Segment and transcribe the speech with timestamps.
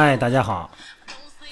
[0.00, 0.70] 嗨，大家好，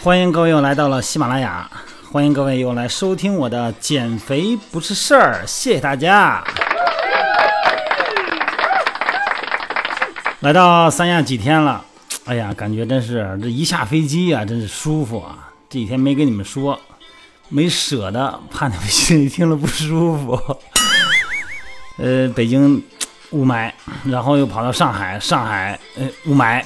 [0.04, 1.68] 欢迎各位又来到了喜马拉雅，
[2.12, 6.44] 欢迎各位又来收听我的减肥不是事儿，谢谢大家。
[10.38, 11.84] 来到三亚几天了，
[12.26, 15.50] 哎呀，感觉真是这一下飞机啊，真是舒服啊！
[15.68, 16.80] 这几天没跟你们说，
[17.48, 20.56] 没舍得，怕你们心里听了不舒服。
[21.98, 22.80] 呃，北京
[23.30, 23.72] 雾霾，
[24.04, 26.62] 然后又跑到上海，上海呃雾霾。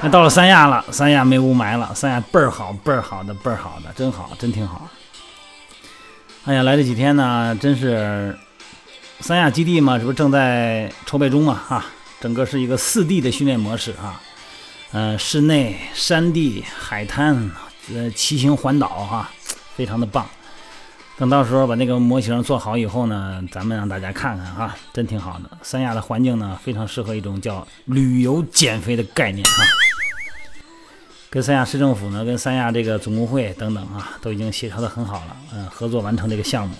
[0.00, 4.88] 那到了三亚了，三亚没雾霾了，三亚倍儿好，倍儿好的，倍儿好的，真好，真挺好。
[6.44, 8.38] 哎呀，来这几天呢，真是
[9.18, 11.84] 三亚基地嘛，这不正在筹备中嘛，哈，
[12.20, 14.20] 整个是一个四 D 的训练模式啊，
[14.92, 17.50] 嗯，室内、山地、海滩，
[17.92, 19.28] 呃，骑行环岛哈，
[19.74, 20.24] 非常的棒。
[21.18, 25.50] 等到时候把那个模型做好以后呢，咱们让大家看看哈，真挺好的。
[25.62, 29.64] 三亚的环境呢，非常适合一种叫旅游减肥的概念哈。
[31.28, 36.74] 跟三亚市政府呢，跟三亚这个总工会等等啊，都已经协调的很好了，嗯，合作完成这个项目，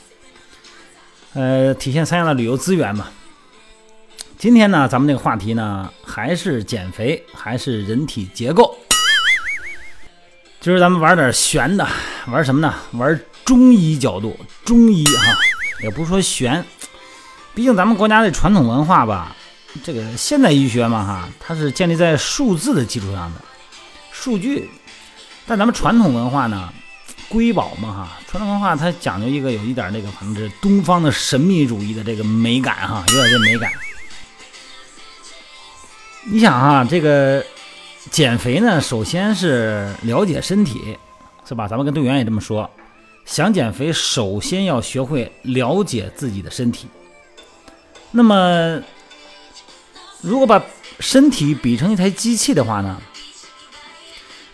[1.34, 3.08] 呃，体现三亚的旅游资源嘛。
[4.38, 8.78] 今天呢，咱们这个话题呢，还是减肥，还是人体结构。
[10.60, 11.84] 今儿咱们玩点悬的，
[12.28, 12.72] 玩什么呢？
[12.92, 15.38] 玩中医角度，中医哈，
[15.82, 16.62] 也不是说玄，
[17.54, 19.34] 毕竟咱们国家的传统文化吧，
[19.82, 23.40] 这个现代医学嘛哈，它是建立在数字的基础上的。
[24.12, 24.68] 数据，
[25.46, 26.70] 但咱们传统文化呢，
[27.30, 33.72] 瑰宝嘛哈，传统文化它讲究一个有一点那个，反正是东方的神秘主义的这个美感哈，有点这美感。
[36.30, 37.42] 你想哈，这个
[38.10, 40.98] 减肥呢，首先是了解身体，
[41.48, 41.66] 是吧？
[41.66, 42.70] 咱们跟队员也这么说，
[43.28, 46.88] 想减肥，首先要学会了解自己的身体。
[48.10, 48.82] 那么，
[50.22, 50.64] 如果把
[50.98, 52.98] 身体比成一台机器的话呢？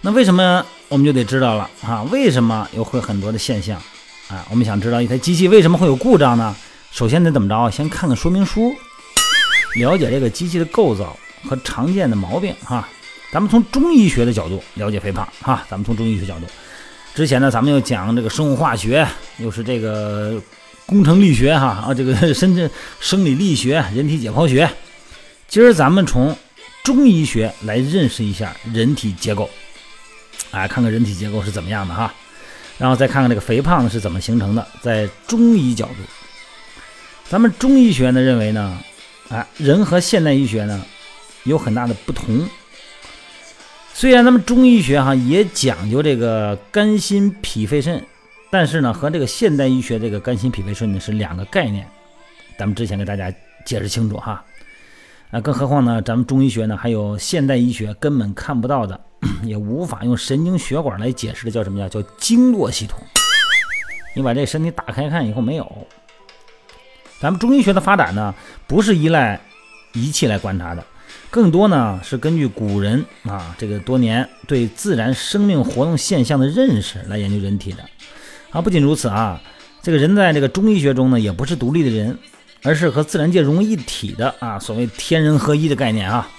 [0.00, 2.02] 那为什么我们就得知道了啊？
[2.10, 3.80] 为什么又会很多的现象
[4.28, 4.44] 啊？
[4.50, 6.54] 我们想知道一台机器为什么会有故障呢？
[6.90, 7.70] 首先得怎么着？
[7.70, 8.74] 先看看说明书，
[9.76, 12.88] 了解这个机器的构造和常见的毛病哈。
[13.30, 15.64] 咱们从中医学的角度了解肥胖哈。
[15.70, 16.46] 咱们从中医学角度，
[17.14, 19.06] 之前呢，咱们又讲这个生物化学，
[19.38, 20.42] 又是这个
[20.84, 24.68] 工程力学哈啊，这个深圳生理力学、人体解剖学。
[25.46, 26.36] 今儿咱们从
[26.82, 29.48] 中医学来认识一下人体结构。
[30.50, 32.12] 哎，看看人体结构是怎么样的哈，
[32.78, 34.66] 然后再看看这个肥胖是怎么形成的。
[34.82, 35.94] 在中医角度，
[37.28, 38.76] 咱们中医学呢认为呢，
[39.28, 40.84] 啊，人和现代医学呢
[41.44, 42.48] 有很大的不同。
[43.96, 48.04] 虽然咱们中医学哈也讲究这个肝心脾肺肾，
[48.50, 51.88] 但是呢和这个现代医学这个肝心脾肺肾呢是两个概念。
[52.58, 53.32] 咱们之前给大家
[53.64, 54.44] 解释清楚哈。
[55.30, 59.00] 啊，更何况呢，咱们中医学呢还有现代医学根本看不到的。
[59.44, 62.98] 也无法用神经血管来解释的叫什么叫叫经络系统。
[64.16, 65.86] 你把这身体打开看以后没有？
[67.20, 68.34] 咱们中医学的发展呢，
[68.66, 69.40] 不是依赖
[69.92, 70.84] 仪器来观察的，
[71.34, 77.84] 更多呢是根据古人啊这个多年对自然生命活动现象的认识来研究人体的。
[78.50, 79.42] 啊，不仅如此啊，
[79.82, 82.16] 这个人在这个中医学中呢，也不是独立的人，
[82.62, 86.30] 而是和自然界融为一体的啊，所谓天人合一的概念啊。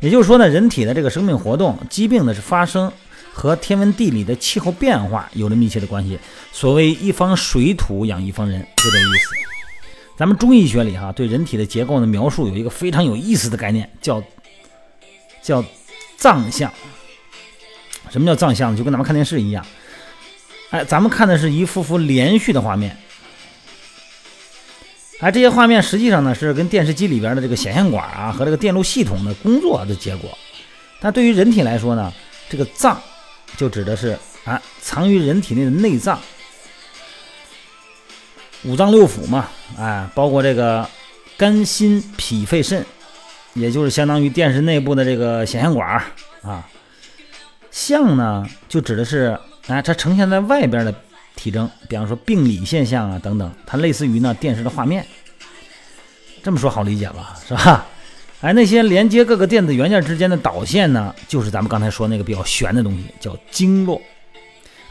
[0.00, 2.92] 也就是说呢，人体的这个生命活动、疾病的是发生
[3.32, 6.18] 和天文地理的气候变化有着密切的关系。
[6.52, 9.51] 所谓一方水土养一方人，就这意思。
[10.22, 14.22] 咱们中医学里哈，对人体的结构的描述有一个非常有意思的概念，叫
[15.42, 15.64] 叫
[16.16, 16.72] 脏象。
[18.08, 18.76] 什么叫脏象？
[18.76, 19.66] 就跟咱们看电视一样，
[20.70, 22.96] 哎，咱们看的是一幅幅连续的画面。
[25.18, 30.30] 哎，这些画面实际上呢是跟电视机里边的这个显像管啊和这个电路系统的工作的结果。
[31.00, 32.12] 但对于人体来说呢，
[32.48, 32.96] 这个脏
[33.56, 36.16] 就指的是啊藏于人体内的内脏，
[38.64, 39.48] 五脏六腑嘛，
[39.78, 40.88] 哎，包括这个
[41.36, 42.84] 肝、心、脾、肺、肾，
[43.54, 46.02] 也就是相当于电视内部的这个显像管
[46.42, 46.68] 啊。
[47.70, 50.94] 象呢就指的是哎它呈现在外边的。
[51.34, 55.04] 体征，比方说病理现象啊等等，它类似于呢电视的画面。
[56.42, 57.86] 这么说好理解吧，是吧？
[58.42, 64.00] 哎，那些连接各个电子元件之间的导线呢，就是咱们刚才说那个比较玄的东西，叫经络。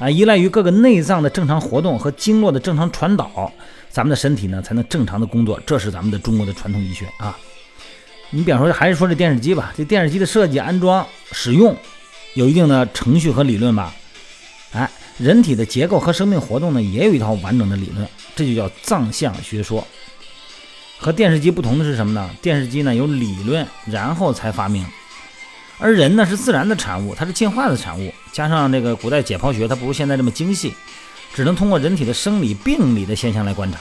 [0.01, 3.53] 啊，依赖于各个内脏的正常活动和经络的正常传导，
[3.91, 5.59] 咱们的身体呢才能正常的工作。
[5.63, 7.37] 这是咱们的中国的传统医学啊。
[8.31, 11.77] 你比方说，还是说这电视机吧，这电视机的设计、安装、使用，
[12.33, 13.93] 有一定的程序和理论吧？
[14.73, 14.89] 哎。
[15.17, 19.85] 人体的结构和生命活动呢，也有一套完整的理论，这就叫脏象学说。
[20.97, 22.27] 和电视机不同的是什么呢？
[22.41, 24.83] 电视机呢有理论，然后才发明，
[25.81, 30.73] 而人呢是自然的产物，它是进化的产物，加上这个古代解剖学它不如现在这么精细，
[31.33, 33.79] 只能通过人体的生理病理的现象来观察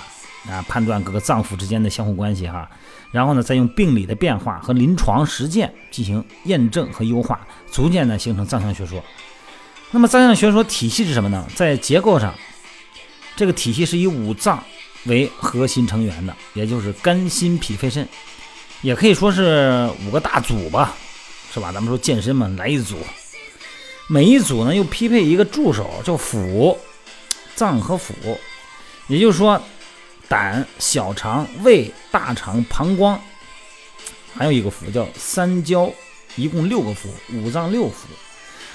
[0.50, 2.68] 啊，判断各个脏腑之间的相互关系哈。
[3.12, 9.04] 然后呢，再用病理的变化和临床实践进行验证和优化，逐渐呢形成藏象学说。
[9.90, 11.44] 那么藏象学说体系是什么呢？
[11.54, 12.32] 在结构上，
[13.36, 14.62] 这个体系是以五脏
[15.04, 18.08] 为核心成员的，也就是肝、心、脾、肺、肾，
[18.80, 20.94] 也可以说是五个大组吧，
[21.52, 21.72] 是吧？
[21.72, 22.96] 咱们说健身嘛，来一组，
[24.08, 26.76] 每一组呢又匹配一个助手，叫腑，
[27.54, 28.12] 脏和腑，
[29.08, 29.60] 也就是说。
[30.28, 33.20] 胆、小肠、胃、大肠、膀胱，
[34.32, 35.92] 还有一个腑叫三焦，
[36.36, 37.94] 一共六个腑，五脏六腑。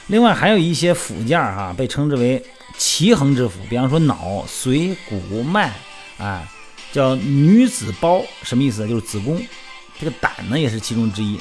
[0.08, 2.46] 另外还有一些腑件儿哈，被称之为
[2.78, 5.74] 奇恒之腑，比方说脑、髓、骨、脉，
[6.18, 6.46] 啊，
[6.92, 8.86] 叫女子胞，什么意思？
[8.86, 9.42] 就是子宫。
[9.98, 11.40] 这个胆呢也是其中之一，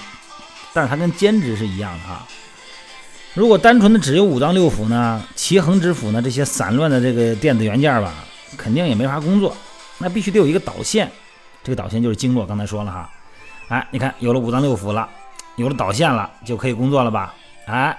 [0.75, 2.26] 但是它跟兼职是一样的哈。
[3.32, 8.12] 如果单纯的只有五脏六腑呢，奇恒之腑呢，这些散乱的这个电子元件吧，
[8.56, 9.56] 肯定也没法工作。
[9.99, 11.11] 那必须得有一个导线，
[11.62, 12.44] 这个导线就是经络。
[12.44, 13.11] 刚才说了哈，
[13.69, 15.09] 哎，你看有了五脏六腑了，
[15.56, 17.35] 有了导线了，就可以工作了吧？
[17.67, 17.99] 哎，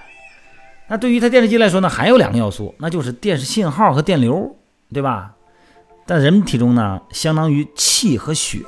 [0.88, 4.56] 那对于它电视机来说呢，还有两个要素，那就是电视信号和电流，
[4.92, 5.32] 对吧？
[6.06, 8.60] 但人体中呢，相当于气和血，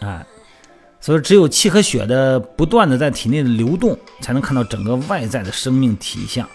[0.00, 0.24] 哎，
[1.00, 6.48] 所以只有气和血的不断的在体内的流动，才能看到整个外在的生命体象。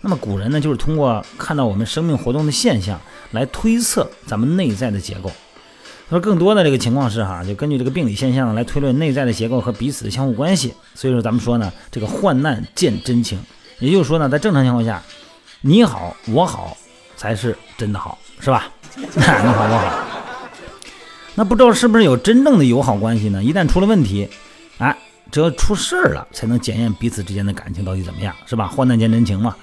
[0.00, 3.00] 那么古人呢，就是通过看到我们生命活动的现象
[3.32, 5.32] 来推测咱们内在的结构。
[6.10, 10.74] 说更多的这个情况是哈，就根据这个病理现象来推论内在的结构和彼此的相互关系。
[10.94, 13.38] 所以说咱们说呢，这个患难见真情，
[13.78, 15.02] 也就是说呢，在正常情况下，
[15.62, 16.76] 你好我好
[17.16, 18.70] 才是真的好，是吧？
[18.94, 20.13] 你好我好。
[21.34, 23.42] 那不知道是不是有真正的友好关系呢？
[23.42, 24.28] 一旦出了问题，
[24.78, 24.96] 哎，
[25.32, 28.66] 只要出事儿了才能检验彼此之间的感情到底怎么样，是吧？
[28.68, 29.54] 患难见真情嘛。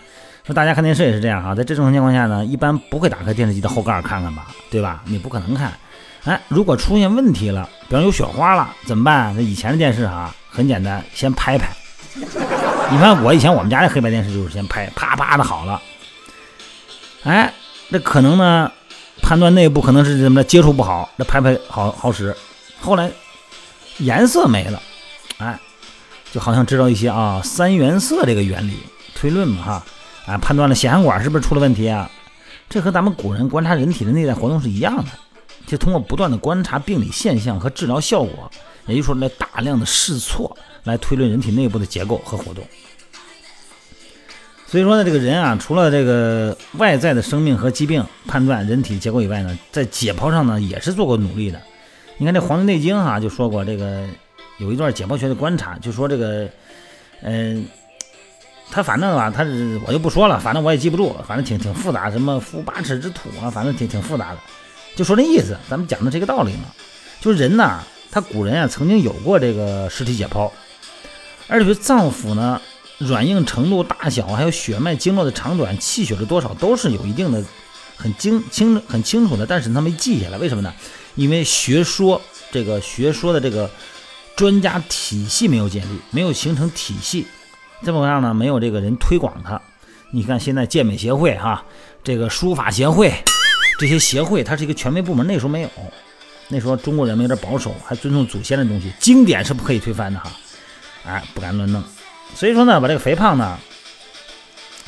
[0.46, 5.02] 说大家看电视也是这样哈，在这种情况下呢，一般不会打开电视机的后盖看看吧，对吧？
[5.06, 5.72] 你不可能看。
[6.24, 9.34] 哎，如果出现问题了，比方有雪花了，怎么办？
[9.36, 11.74] 那以前的电视啊，很简单，先拍拍。
[12.92, 15.82] 你看我以前我们家的黑白电视就是先拍，啪啪的好了。
[17.24, 17.54] 哎，
[17.90, 18.72] 那可能呢，
[19.22, 22.36] 判断内部可能是什么接触不好，那拍拍好好使。
[22.80, 23.12] 后来
[24.00, 24.82] 颜色没了，
[25.38, 25.60] 哎，
[26.32, 28.78] 就好像知道一些啊三原色这个原理
[29.16, 29.86] 推论嘛哈。
[30.28, 32.10] 啊，判断了显像管是不是出了问题啊？
[32.70, 35.10] 这和咱们古人观察人体的内在活动是一样的，
[35.66, 38.50] 就通过不断的观察病理现象和治疗效果，
[38.86, 42.64] 也就是说来大量的试错来推论人体内部的结构和活动。
[44.72, 51.62] 所以说呢，这个人啊，除了这个外在的生命和疾病判断人体结构以外呢，在解剖上呢也是做过努力的。
[52.18, 54.08] 你看这《黄帝内经》哈就说过，这个
[54.60, 56.48] 有一段解剖学的观察，就说这个，
[57.22, 57.66] 嗯。
[58.74, 64.38] 他反正啊，他是我就不说了，反正我也记不住，反正挺挺复杂，什么腹八尺之土啊，反正挺挺复杂的，
[64.96, 65.58] 就说这意思。
[65.70, 66.70] 咱们讲的这个道理嘛，
[67.20, 70.50] 就是人呐，他古人啊曾经有过这个尸体解剖，
[71.50, 72.62] 而且脏腑呢
[73.08, 77.44] 软硬程度、大小，还有血脉经络的长短、气血的多少，都是有一定的
[77.98, 80.74] 很精清很清楚的，但是他没记下来，为什么呢？
[81.16, 83.70] 因为学说这个学说的这个
[84.36, 87.26] 专家体系没有建立，没有形成体系。
[87.84, 88.34] 这么样呢？
[88.34, 89.60] 没有这个人推广它。
[90.12, 91.66] 你看现在健美协会哈，
[92.04, 93.12] 这个书法协会，
[93.80, 95.26] 这些协会它是一个权威部门。
[95.26, 95.70] 那时候没有，
[96.50, 100.32] 那时候中国人民有点保守，还尊重祖先的东西，经典是不可以推翻的哈。
[101.06, 101.84] 哎，不敢乱弄。
[102.36, 103.60] 所以说呢，把这个肥胖呢，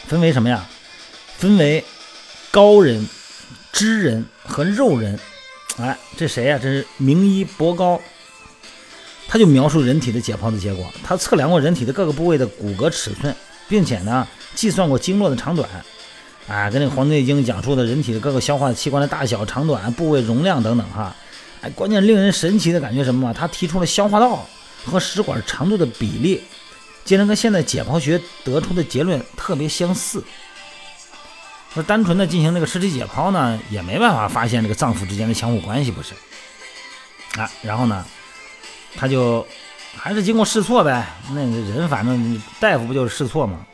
[0.08, 0.66] 分为什么呀？
[1.38, 1.84] 分为
[2.52, 3.08] 高人、
[3.72, 5.20] 知人和肉人。
[5.78, 6.60] 哎，这谁呀？
[6.62, 8.00] 这是名医博高。
[9.28, 13.36] 他就描述人体的解剖的结果，他测量过人体的各个部位的骨骼尺寸，
[13.68, 15.68] 并且呢计算过经络的长短，
[16.48, 21.16] 啊，跟那个《黄帝内经》讲述的人体的各个消化器官的大小、长短、部位容量等等哈，
[21.62, 23.34] 哎，关键令人神奇的感觉什么嘛？
[23.34, 24.48] 他提出了消化道
[24.86, 26.44] 和食管长度的比例，
[27.04, 30.24] 竟然跟现在解剖学得出的结论特别相似。
[31.74, 36.14] 说单纯的进行那个尸体解剖呢，也没办法发现这个脏腑之间的相互关系，不是？
[37.40, 38.06] 啊，然后呢？
[38.96, 39.44] 他就
[39.98, 43.66] 还是经过试错呗，那人反正大夫不就是试错吗？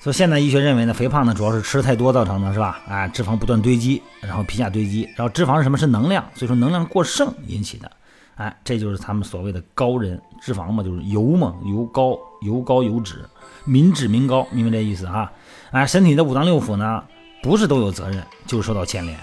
[0.00, 2.80] 所以现代医学认为呢，肥胖呢主要是吃太多造成的，是吧？
[2.88, 5.78] 啊，脂肪不断堆积，然后皮下堆积，然后脂肪是什么？
[5.78, 7.88] 是能量，所以说能量过剩引起的。
[8.36, 13.24] 哎，这就是他们所谓的高人，脂肪嘛，就是油嘛，油高，油高油脂，
[13.64, 15.30] 民脂民膏，明白这意思啊？
[15.70, 17.04] 哎，身体的五脏六腑呢，
[17.42, 19.18] 不是都有责任，就受到牵连。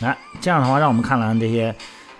[0.00, 1.74] 哎，这样的话，让我们看看这些。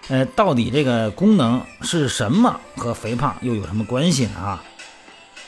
[0.09, 2.61] 呃，到底这个功能是什么？
[2.77, 4.39] 和肥胖又有什么关系呢？
[4.39, 4.63] 啊，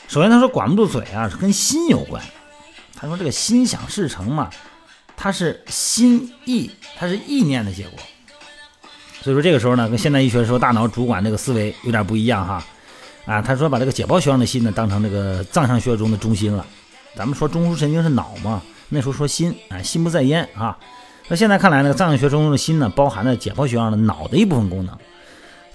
[0.07, 2.23] 首先他说管不住嘴啊，是跟心有关。
[2.95, 4.49] 他说这个心想事成嘛，
[5.15, 7.99] 它是心意，它是意念的结果。
[9.21, 12.63] 所以说这个时候呢，跟现代医学说大脑主管这个思维有点不一样哈。
[13.25, 16.65] 啊，他说把这个解剖学上的心呢当成这个藏象学中的中心了。
[17.15, 20.77] 咱们说中枢神经是脑嘛，那时候说心啊，心不在焉啊。
[21.27, 24.97] 那现在看来呢，藏象学中的心呢，包含了解剖学上的脑的一部分功能。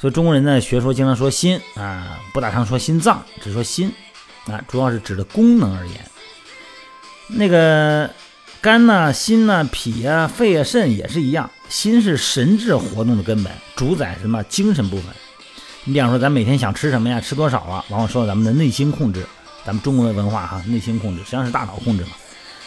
[0.01, 3.93] 所以中国人呢学说经常说心啊，不大常说心脏，只说心
[4.47, 5.97] 啊，主要是指的功能而言。
[7.29, 8.09] 那个
[8.63, 15.07] 肝呢、心呢、脾啊、肺啊、肾也是一样，心是神志活动的根本，主宰什么精神部分。
[15.85, 19.25] 你比方说，咱每天想吃什么呀，吃多少啊，往往说到咱们的内心控制。
[19.65, 22.11] 咱们中国的文化哈，内心控制实际上是大脑控制嘛。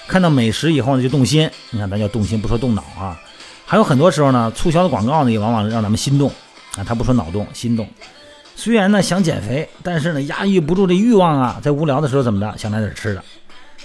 [0.07, 1.47] 看到美食以后呢，就动心。
[1.69, 3.21] 你看，咱叫动心，不说动脑啊。
[3.67, 6.27] 还有很多时候呢，促销的广告呢，也往往让咱们心动
[6.75, 6.83] 啊。
[6.83, 7.87] 他不说脑动，心动。
[8.55, 13.23] 虽然呢想减肥，但是呢压抑不住这欲望啊，在无聊的时候怎么的，想来点吃的。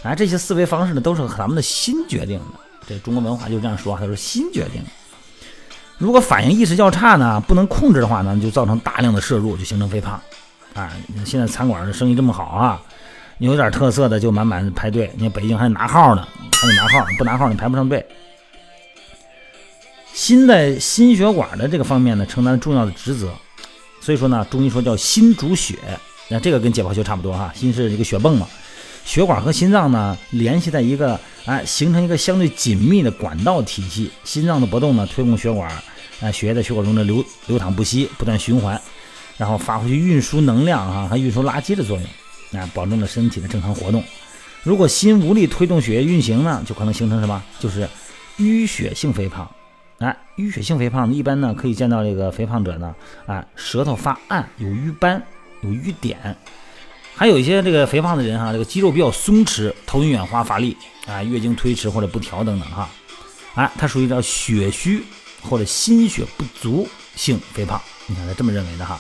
[0.03, 2.59] 哎，这些思维方式呢，都是咱们的心决定的。
[2.89, 4.83] 这中国文化就这样说，他说心决定。
[6.00, 10.19] 如果反应意识较差呢，不能控制的话呢，就造成大量的摄入，就形成肥胖。
[10.73, 10.90] 啊，
[11.26, 12.80] 现在餐馆的生意这么好啊。
[13.38, 18.04] 有点特色的就满满排队，你看北京还拿号呢，还得拿号，不拿号你排不上队。
[20.14, 23.30] 心在心血管的这个方面呢，承担重要的职责，
[24.00, 25.78] 所以说呢，中医说叫心主血，
[26.28, 28.47] 那这个跟解剖学差不多哈，心是一个血泵嘛，
[29.11, 35.69] 血管和心脏呢联系在一个，哎，形成一个相对紧密的管道体系，心脏的搏动呢推动血管，
[36.21, 38.81] 啊，血液在血管中的流流淌不息，不断循环，
[39.37, 42.61] 然后发挥去运输能量啊和运输垃圾的作用。
[42.61, 44.00] 啊，保证了身体的正常活动。
[44.62, 47.43] 如果心无力推动血液运行呢，就可能形成什么？
[47.59, 47.88] 就是
[48.38, 49.50] 淤血性肥胖。
[49.99, 52.95] 啊，淤血性肥胖一般呢可以见到这个肥胖者呢，
[53.26, 55.21] 啊，舌头发暗，有瘀斑，
[55.62, 56.17] 有瘀点。
[57.21, 60.75] 还有一些这个肥胖的人哈，这个肌肉比较松弛，头晕眼花、乏力
[61.07, 62.89] 啊，月经推迟或者不调等等哈。
[63.55, 65.05] 啊，它属于叫血虚
[65.43, 67.79] 或者心血不足性肥胖。
[68.07, 68.99] 你看他这么认为的哈。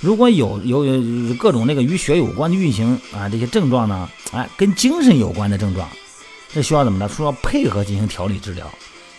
[0.00, 5.88] 如果有有有各种那个与血有关的运行啊，这些症状呢，哎，跟精神有关的症状，
[6.52, 7.08] 这需要怎么呢？
[7.08, 8.68] 需要配合进行调理治疗。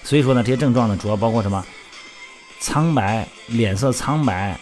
[0.03, 1.65] 所以说呢，这些症状呢，主要包括什么？
[2.59, 4.59] 苍白，脸色苍白，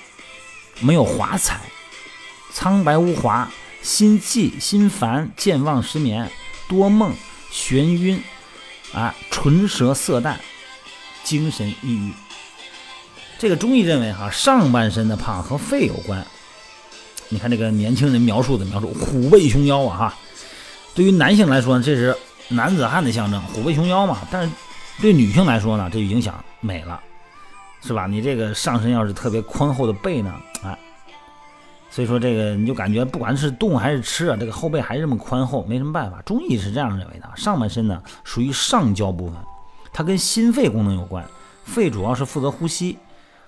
[0.82, 1.62] 没有华彩，
[2.54, 3.50] 苍白无华，
[3.82, 6.30] 心悸、心烦、健忘、失眠、
[6.68, 7.16] 多梦、
[7.52, 8.22] 眩晕，
[8.94, 10.40] 啊，唇舌色淡，
[11.24, 12.12] 精神抑郁。
[13.40, 16.26] 这个中医认为，哈，上半身的胖和肺有关。
[17.30, 20.16] 你看这个年轻人描述的描述，虎背熊腰啊，哈。
[20.94, 22.16] 对于男性来说，这是
[22.50, 24.20] 男子汉的象征，虎背熊腰嘛。
[24.30, 24.52] 但是
[25.02, 27.02] 对女性来说呢，这就影响美了，
[27.82, 28.06] 是吧？
[28.06, 30.34] 你这个上身要是特别宽厚的背呢，
[30.64, 30.78] 哎，
[31.92, 36.22] 所以说这个你就感觉不管是动还是吃啊，这个后背还是这么宽厚，没什么办法。
[36.22, 39.36] 中医是这样认为的，上半身呢属于上焦部分，
[39.92, 41.24] 它跟心肺功能有关，
[41.66, 42.98] 肺主要是负责呼吸。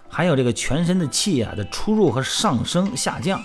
[0.10, 3.42] 还有这个全身的气啊的出入和上升下降，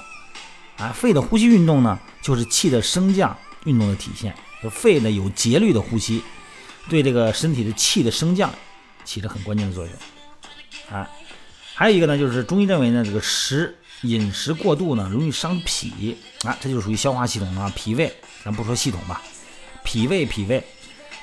[0.76, 4.34] 啊，肺的呼吸运动呢，就是气的升降运动的体现。
[4.62, 6.22] 就肺呢有节律的呼吸，
[6.90, 8.52] 对这个身体的气的升降
[9.04, 9.94] 起着很关键的作用。
[10.98, 11.08] 啊，
[11.74, 18.12] 还有一个呢，就是中医认为呢，这个食饮食过度呢，容易伤脾啊，这就属于消化系统啊，脾胃。
[18.44, 19.20] 咱不说系统吧，
[19.82, 20.62] 脾胃脾胃，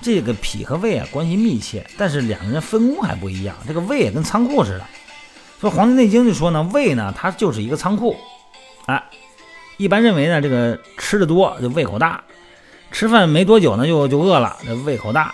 [0.01, 3.55] 这个脾和胃啊关系密切，但是两个人分工还不一样。
[3.65, 4.85] 这个胃也跟仓库似的。
[5.61, 8.15] 说《黄帝内经》就说呢，胃呢它就是一个仓库，
[8.85, 9.01] 啊，
[9.77, 12.21] 一般认为呢，这个吃的多就胃口大，
[12.91, 15.33] 吃饭没多久呢就就饿了，这胃口大，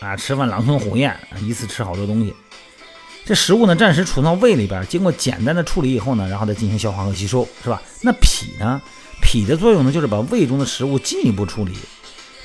[0.00, 2.34] 啊，吃饭狼吞虎咽，一次吃好多东西。
[3.24, 7.80] 这食物呢暂时储到胃里边，经过简单的处理以后呢，然后再进行消化和吸收，是吧？
[8.00, 8.80] 那脾呢，
[9.22, 11.72] 脾的作用呢就是把胃中的食物进一步处理，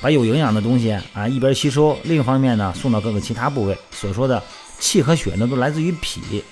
[0.00, 3.76] 把有营养的东西啊一边吸收，另一方面呢送到各个其他部位。
[3.90, 4.42] 所说的
[4.78, 6.44] 气和血呢都来自于脾。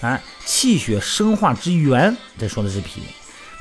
[0.00, 3.02] 啊，气血生化之源，这说的是脾。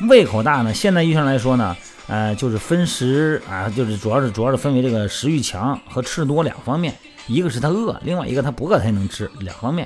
[0.08, 1.76] 胃口大呢，现代医生来说呢，
[2.08, 6.96] 呃，就是分食啊，就是主要是主要是分为这个食欲强和吃多两方面。
[7.28, 9.86] 一个是他饿，另外一个他不饿他也能吃，两方面。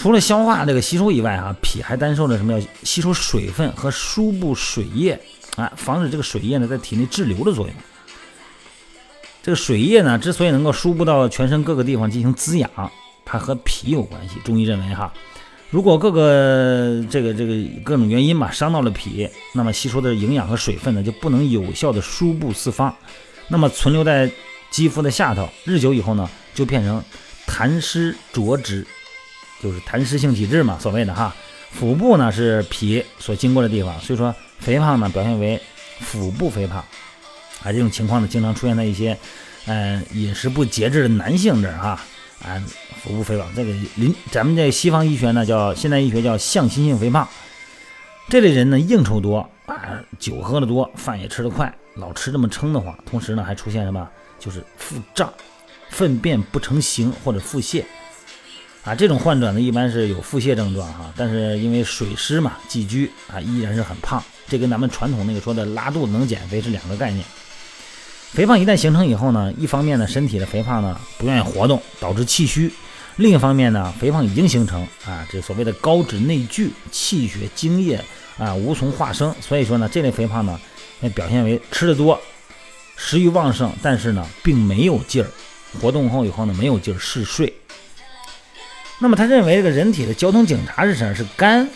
[0.00, 2.58] 除了消化这个吸收以外啊，脾还担受着什么？
[2.58, 5.20] 要吸收水分和输布水液
[5.56, 7.76] 啊，防止这个水液呢在体内滞留的作用。
[9.42, 12.70] 这个水液呢，之所以能够输布到全身各个地方进行滋养。
[13.26, 15.12] 它和脾有关系，中医认为哈，
[15.68, 17.54] 如果各个这个这个
[17.84, 22.96] 各种原因吧伤到了脾，那么吸收的营养和水分呢就不能有效的输布四方，
[23.48, 24.32] 那么存留在
[24.70, 27.04] 肌肤的下头，日久以后呢就变成
[27.46, 28.86] 痰湿浊滞，
[29.62, 31.34] 就是痰湿性体质嘛，所谓的哈，
[31.70, 35.60] 腹部呢是脾所经过的地方，所以说肥胖呢表现为
[36.00, 36.78] 腹部肥胖，
[37.62, 39.16] 啊，这种情况呢经常出现在一些，
[39.66, 42.00] 嗯，饮食不节制的男性这儿哈，
[42.42, 42.62] 啊，
[43.02, 47.28] 腹部肥胖，这个临咱们这西方医学呢叫现代医学叫向心性肥胖，
[48.28, 55.30] 这类人呢应酬多啊，酒喝的多，饭也吃得快，老吃这么撑的话，同时呢还出现什么，就是腹胀、
[55.90, 57.84] 粪便不成形或者腹泻。
[58.82, 64.22] 啊，这种患者呢，一般是有腹泻症状哈，但是因为水湿嘛寄居啊，依然是很胖。
[64.48, 67.24] 这跟咱们传统那个说的拉肚子能减肥是两个概念。
[68.32, 72.70] 肥胖一旦形成以后呢，一方面呢，身体的肥胖呢不愿意活动，导致气虚；
[73.16, 78.02] 另一方面呢，肥胖已经形成啊，这所谓的高脂内聚，气血精液
[78.38, 79.34] 啊无从化生。
[79.42, 80.58] 所以说呢，这类肥胖呢，
[81.00, 82.18] 那表现为吃的多，
[82.96, 85.28] 食欲旺盛，但是呢，并没有劲儿，
[85.80, 87.52] 活动后以后呢，没有劲儿，嗜睡。
[89.02, 91.14] 那么他认为这个人体的交通警察是什么？
[91.14, 91.66] 是肝，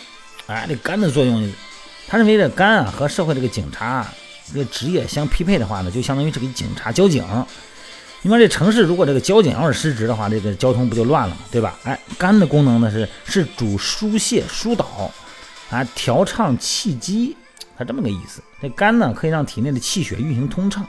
[0.45, 1.51] 哎，这肝的作用，
[2.07, 4.07] 他认为这肝啊和社会这个警察
[4.53, 7.25] 这个职业相匹配的话呢，就相当于这个警察交警。
[8.21, 11.75] 你说这城市如果这个交警要是失职的话，这个交通不就乱了嘛，对吧？
[11.83, 15.11] 哎，肝的功能呢是是主疏泄疏导，
[15.71, 17.35] 啊，调畅气机，
[17.75, 18.43] 它这么个意思。
[18.61, 20.85] 这肝呢可以让体内的气血运行通畅，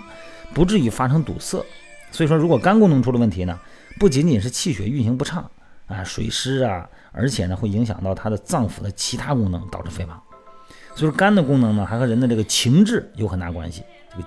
[0.52, 1.64] 不至于发生堵塞。
[2.12, 3.58] 所以说，如果肝功能出了问题呢，
[3.98, 5.50] 不仅仅是气血运行不畅。
[5.86, 10.20] 啊，水湿啊，而且呢会影响到它的脏腑的其他功能，导致肥胖。
[10.94, 13.82] 所以说肝的功能呢，还和人的这个情志有很大关系。
[14.10, 14.24] 这个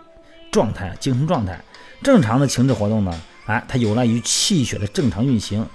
[0.52, 1.60] 状态，精神状态，
[2.04, 5.66] 正常的情志活动呢，哎，它有赖于气血的正常运行。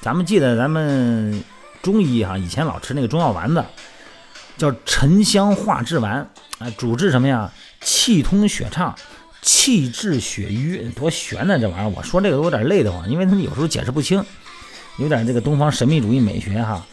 [0.00, 1.42] 咱们记得咱们
[1.82, 3.64] 中医哈，以前老吃那个中药丸子，
[4.56, 7.50] 叫沉香化滞丸啊，主治什么呀？
[7.80, 8.94] 气通血畅，
[9.40, 11.88] 气滞血瘀，多玄呢这玩意儿。
[11.96, 14.22] 我说这个都有点累得慌，因为他们有时候解释不清。
[14.98, 16.84] 有点这个东方神秘主义美学哈，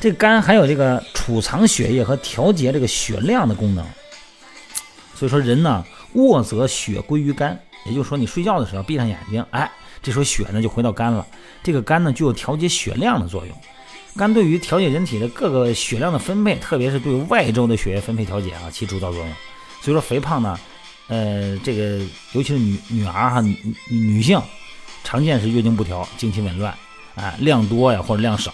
[0.00, 3.84] 这肝还有这个储藏血液和调节这个血量的功能。
[5.14, 9.70] 所以说人呢卧则血归于肝，也就是说你睡觉的时候闭上眼睛，哎，
[10.02, 11.26] 这时候血呢就回到肝了。
[11.62, 13.56] 这个肝呢具有调节血量的作用。
[14.16, 19.28] 肝对于调节人体的各个血量的分配，特别是对外周的血液分配调节啊，起主导作用。
[19.80, 20.58] 所以说肥胖呢，
[21.08, 21.98] 呃，这个
[22.32, 23.56] 尤其是女女孩哈，女
[23.88, 24.40] 女性
[25.02, 26.72] 常见是月经不调，经期紊乱。
[27.14, 28.52] 啊，量多呀，或者量少，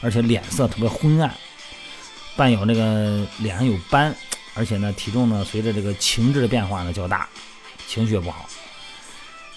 [0.00, 1.34] 而且脸色特别昏暗，
[2.36, 4.14] 伴有那个脸上有斑，
[4.54, 7.28] 而且呢，体重呢随着这个情志的变化呢较大，
[7.86, 8.48] 情绪也不好。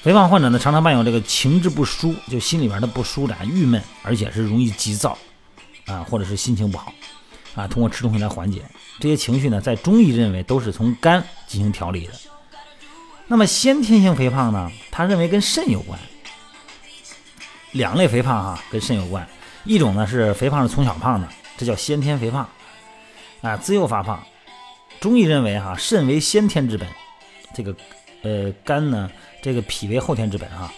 [0.01, 5.17] 肥胖患者呢常常伴有这个情志不舒，就心里边的不舒展、郁闷，而且是容易急躁
[5.85, 6.91] 啊，或者是心情不好
[7.55, 8.63] 啊，通过吃东西来缓解
[8.99, 12.13] 这些情绪呢，在中医认为都是从肝进行调理的。
[13.27, 15.97] 那么先天性肥胖呢，他认为跟肾有关。
[17.71, 19.27] 两类肥胖哈，跟肾有关。
[19.63, 22.49] 一种呢是肥胖是从小胖的，这叫先天肥胖，
[23.41, 24.21] 啊，自幼发胖。
[24.99, 26.87] 中医认为哈，肾为先天之本，
[27.53, 27.75] 这个
[28.23, 29.09] 呃肝呢，
[29.41, 30.71] 这个脾为后天之本哈。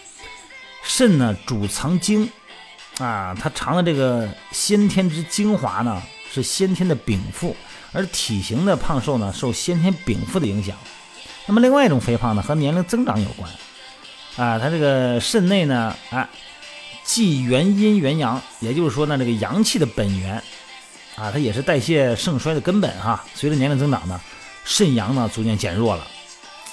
[0.82, 2.30] 肾呢主藏精，
[2.98, 7.56] 啊，它藏的这个先天之精华呢，是先天的禀赋，
[7.92, 10.76] 而体型的胖瘦呢，受先天禀赋的影响。
[11.46, 13.50] 那么另外一种肥胖呢，和年龄增长有关，
[14.36, 16.28] 啊，它这个肾内呢，啊。
[17.04, 20.42] 即元阴元阳，也就是说呢，这个阳气的本源
[21.16, 23.22] 啊，它也是代谢盛衰的根本哈。
[23.34, 24.18] 随着年龄增长呢，
[24.64, 26.06] 肾阳呢逐渐减弱了，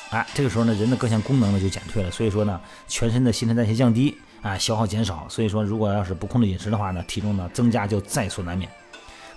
[0.10, 8.72] 哎，这个时候呢，人的各项功能呢就减退了，所以说呢，全身的新陈代谢降低啊，消耗减少，所以说如果要是不控制饮食的话呢，体重呢增加就在所难免。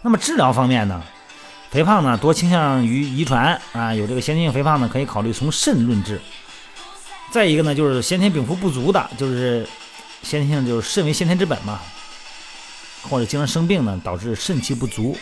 [0.00, 1.02] 那么治疗方面呢，
[1.70, 6.20] 肥胖呢多倾向于遗传啊，有这个先天性肥胖呢，可以考虑从肾论治。
[7.30, 9.66] 再一个呢，就是先天禀赋不足的，就是。
[10.24, 11.80] 先天性就是肾为先天之本嘛，
[13.02, 15.16] 或者经常生病呢，导致肾气不足。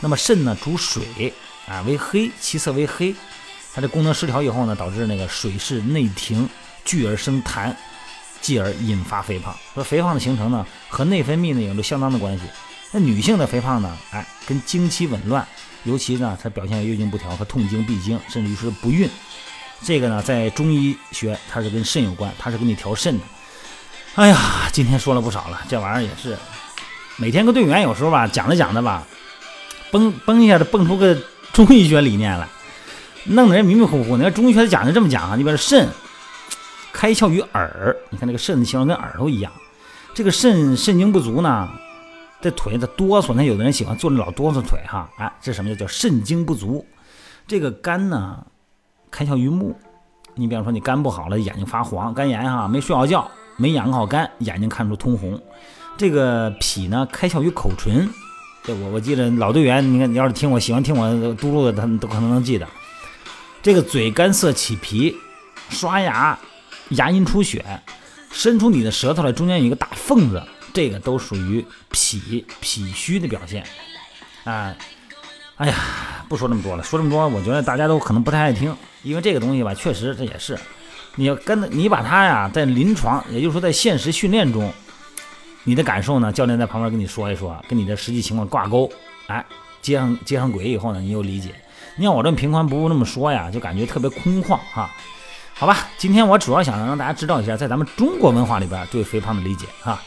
[0.00, 1.32] 那么肾呢主水
[1.66, 3.14] 啊，为黑，其色为黑，
[3.72, 6.48] 它的功能失调以后呢，导致那个水势内停，
[6.84, 7.74] 聚而生痰，
[8.40, 9.56] 继而引发肥胖。
[9.74, 12.44] 说肥胖的形成呢，和内分泌呢有着相当的关系。
[12.90, 15.46] 那女性的肥胖呢，哎，跟经期紊乱，
[15.84, 19.08] 尤其呢，它表现为月经不调和痛经、闭经，甚至于是不孕。
[19.84, 23.24] 这个呢，在中医学它是跟肾有关，它是给你调肾的。
[24.14, 24.36] 哎呀，
[24.70, 26.36] 今天说了不少了，这玩意儿也是
[27.16, 29.06] 每天跟队员有时候吧讲着讲着吧，
[29.90, 31.16] 嘣嘣一下子蹦出个
[31.50, 32.46] 中医学理念来，
[33.24, 34.18] 弄得人迷迷糊糊。
[34.18, 35.88] 你看中医学讲的这么讲啊，你比如肾
[36.92, 39.50] 开窍于耳，你看那个肾的形状跟耳朵一样。
[40.12, 41.66] 这个肾肾精不足呢，
[42.42, 46.86] 这腿的哆嗦，那有的人喜欢坐着老哆嗦腿哈，哎，这什么叫叫肾精不足？
[47.46, 48.44] 这个肝呢
[49.10, 49.74] 开窍于目，
[50.34, 53.26] 你比方说你肝不好了，眼睛发黄，肝炎哈，没睡好觉。
[53.56, 55.40] 没养好肝，眼睛看出通红。
[55.96, 58.08] 这个脾呢，开窍于口唇，
[58.64, 62.66] 这我我记得老队员，你看你要是听我喜欢听我嘟噜的，他们都可能能记得。
[63.62, 65.14] 这个嘴干涩起皮，
[65.68, 66.38] 刷牙
[66.90, 67.64] 牙龈出血，
[68.30, 73.64] 伸出你的舌头来，中间有一个大缝子，这个都属于脾脾虚的表现
[74.44, 74.74] 啊。
[75.56, 75.74] 哎呀，
[76.28, 80.58] 不说这么多了，说这么多，我觉得大家都可能不太爱听，因为这个东西吧，确实这也是，
[81.16, 84.72] 你要跟你把它呀，在临床，也就是说在现实训练中，
[85.64, 88.90] 你的感受呢，教练在旁边跟你说一说，跟你的实际情况挂钩，
[89.26, 89.44] 哎，
[89.80, 91.54] 接上接上轨以后呢，你有理解。
[91.96, 94.90] 你像我这么平宽不那么说呀，就感觉特别空旷哈。
[95.54, 100.00] 好吧，今天我主要想让大家知道一下，在咱们中国文化里边对肥胖的理解哈，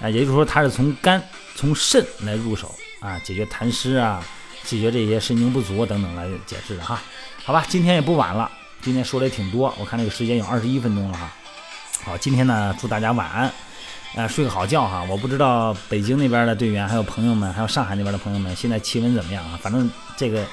[0.00, 1.22] 啊，也就是说它是从肝、
[1.56, 4.24] 从肾来入手啊，解决痰湿啊。
[4.64, 6.98] 解决这些肾精不足等等来解释的哈，
[7.44, 8.50] 好吧，今天也不晚了，
[8.84, 11.32] 今天说的也挺多，我看这个时间有二十一分钟了哈。
[12.04, 13.50] 好，今天呢，祝大家晚安，
[14.14, 15.02] 呃，睡个好觉哈。
[15.08, 19.58] 我不知道北京那边的队员，还有朋友们，还有上海那边的朋友们，现在气温怎么样啊？
[19.62, 20.44] 反正这个，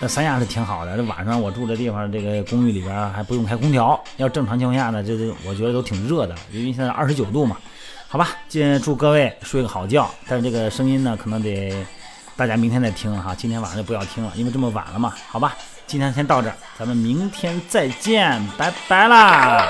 [0.00, 0.94] 呃，三亚是挺好的。
[0.94, 7.56] 这晚上我住的地方，这个公寓里边还不用开空调，要正常情况下呢，这这我觉得都挺热的，因为现在二十九度嘛。
[8.08, 11.72] 好吧，今天祝各位睡个好觉，但是这个声音呢，可能得。
[12.36, 15.56] 大家明天再听了哈，今天晚上就不要听了，因为这么晚了嘛，好吧，
[15.88, 19.66] 今天先到这儿，咱们明天再见，拜拜啦。